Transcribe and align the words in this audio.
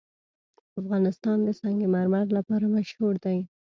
افغانستان 0.79 1.37
د 1.43 1.49
سنگ 1.61 1.79
مرمر 1.95 2.25
لپاره 2.37 2.65
مشهور 2.75 3.13
دی. 3.25 3.37